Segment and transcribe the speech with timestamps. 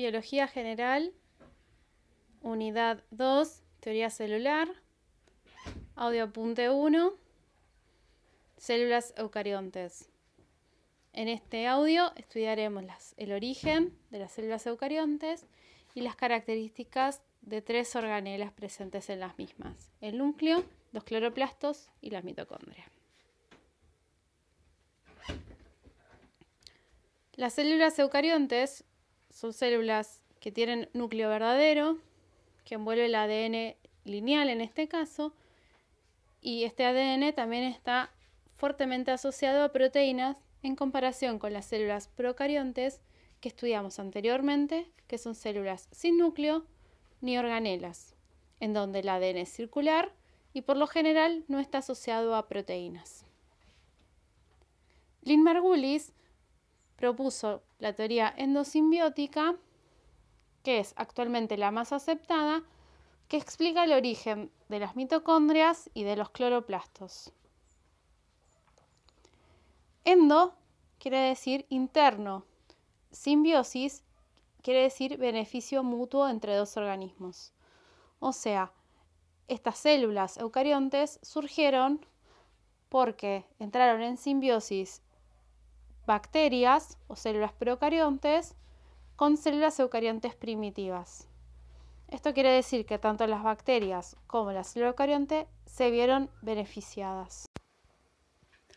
[0.00, 1.12] Biología General,
[2.40, 4.66] Unidad 2, Teoría Celular,
[5.94, 7.12] Audio apunte 1,
[8.56, 10.08] Células eucariontes.
[11.12, 12.82] En este audio estudiaremos
[13.18, 15.44] el origen de las células eucariontes
[15.94, 22.08] y las características de tres organelas presentes en las mismas, el núcleo, los cloroplastos y
[22.08, 22.86] la mitocondria.
[27.34, 28.86] Las células eucariontes
[29.30, 31.98] son células que tienen núcleo verdadero,
[32.64, 35.32] que envuelve el ADN lineal en este caso,
[36.40, 38.10] y este ADN también está
[38.56, 43.00] fuertemente asociado a proteínas en comparación con las células procariontes
[43.40, 46.64] que estudiamos anteriormente, que son células sin núcleo
[47.20, 48.14] ni organelas,
[48.60, 50.12] en donde el ADN es circular
[50.52, 53.24] y por lo general no está asociado a proteínas.
[55.22, 56.12] Lynn Margulis
[57.00, 59.56] propuso la teoría endosimbiótica,
[60.62, 62.62] que es actualmente la más aceptada,
[63.26, 67.32] que explica el origen de las mitocondrias y de los cloroplastos.
[70.04, 70.54] Endo
[70.98, 72.44] quiere decir interno,
[73.10, 74.02] simbiosis
[74.62, 77.52] quiere decir beneficio mutuo entre dos organismos.
[78.18, 78.72] O sea,
[79.48, 82.04] estas células eucariontes surgieron
[82.90, 85.00] porque entraron en simbiosis
[86.10, 88.56] bacterias o células procariontes
[89.14, 91.28] con células eucariontes primitivas.
[92.08, 97.46] Esto quiere decir que tanto las bacterias como la célula eucarionte se vieron beneficiadas.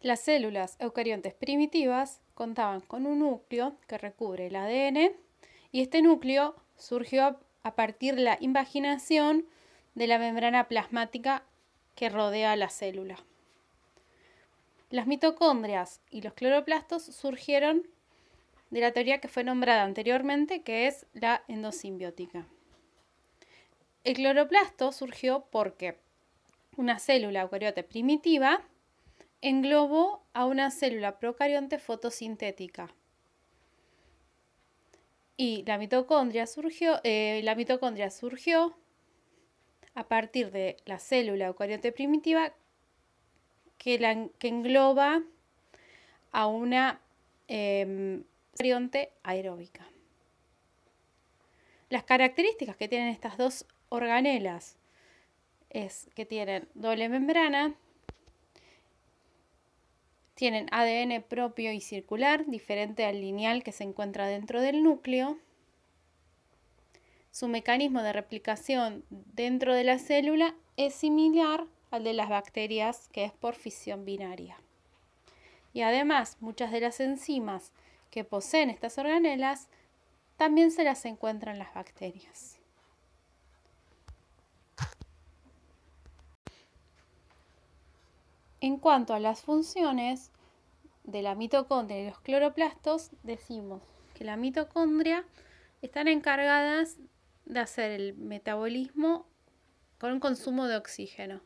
[0.00, 5.10] Las células eucariontes primitivas contaban con un núcleo que recubre el ADN
[5.72, 9.46] y este núcleo surgió a partir de la invaginación
[9.96, 11.42] de la membrana plasmática
[11.96, 13.16] que rodea la célula.
[14.90, 17.86] Las mitocondrias y los cloroplastos surgieron
[18.70, 22.46] de la teoría que fue nombrada anteriormente, que es la endosimbiótica.
[24.04, 25.98] El cloroplasto surgió porque
[26.76, 28.62] una célula eucariote primitiva
[29.40, 32.94] englobó a una célula procarionte fotosintética.
[35.36, 38.76] Y la mitocondria surgió, eh, la mitocondria surgió
[39.94, 42.54] a partir de la célula eucarionte primitiva
[43.78, 45.22] que, engloba
[46.32, 47.00] a una
[47.48, 48.22] eh,
[49.22, 49.86] aeróbica.
[51.88, 54.76] Las características que tienen estas dos organelas
[55.70, 57.74] es que tienen doble membrana,
[60.34, 65.38] tienen ADN propio y circular, diferente al lineal que se encuentra dentro del núcleo.
[67.30, 73.24] Su mecanismo de replicación dentro de la célula es similar al de las bacterias, que
[73.24, 74.56] es por fisión binaria.
[75.72, 77.72] Y además, muchas de las enzimas
[78.10, 79.68] que poseen estas organelas
[80.36, 82.58] también se las encuentran en las bacterias.
[88.60, 90.32] En cuanto a las funciones
[91.04, 93.82] de la mitocondria y los cloroplastos, decimos
[94.14, 95.24] que la mitocondria
[95.82, 96.96] están encargadas
[97.44, 99.26] de hacer el metabolismo
[99.98, 101.42] con un consumo de oxígeno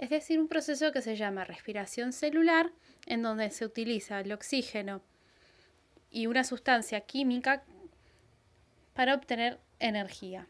[0.00, 2.72] es decir, un proceso que se llama respiración celular,
[3.04, 5.02] en donde se utiliza el oxígeno
[6.10, 7.64] y una sustancia química
[8.94, 10.46] para obtener energía,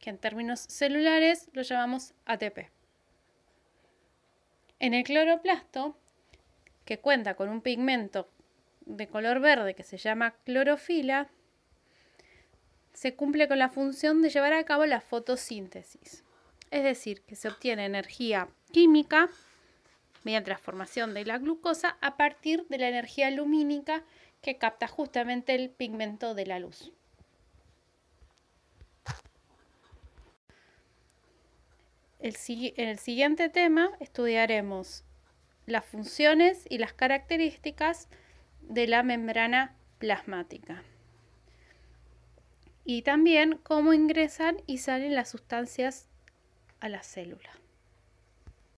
[0.00, 2.72] que en términos celulares lo llamamos ATP.
[4.80, 5.96] En el cloroplasto,
[6.84, 8.28] que cuenta con un pigmento
[8.80, 11.28] de color verde que se llama clorofila,
[12.94, 16.24] se cumple con la función de llevar a cabo la fotosíntesis
[16.70, 19.28] es decir, que se obtiene energía química
[20.24, 24.04] mediante la formación de la glucosa a partir de la energía lumínica
[24.42, 26.92] que capta justamente el pigmento de la luz.
[32.18, 35.04] en el siguiente tema estudiaremos
[35.66, 38.08] las funciones y las características
[38.62, 40.82] de la membrana plasmática
[42.84, 46.08] y también cómo ingresan y salen las sustancias
[46.80, 47.50] a la célula.